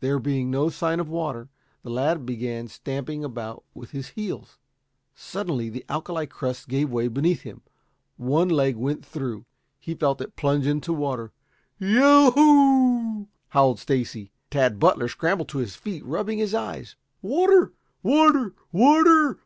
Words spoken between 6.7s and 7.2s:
gave way